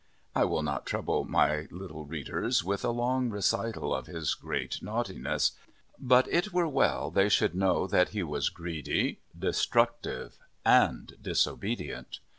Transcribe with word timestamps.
I 0.33 0.45
will 0.45 0.63
not 0.63 0.87
trouble 0.87 1.25
my 1.25 1.67
little 1.69 2.05
readers 2.07 2.63
with 2.63 2.83
a 2.83 2.89
long 2.89 3.29
recital 3.29 3.93
of 3.93 4.07
his 4.07 4.33
great 4.33 4.81
naughtiness. 4.81 5.51
But 5.99 6.27
it 6.29 6.51
were 6.51 6.67
well 6.67 7.11
they 7.11 7.29
should 7.29 7.53
know 7.53 7.85
that 7.85 8.09
he 8.09 8.23
was 8.23 8.49
greedy, 8.49 9.19
destructive, 9.37 10.39
and 10.65 11.13
disobedient. 11.21 12.17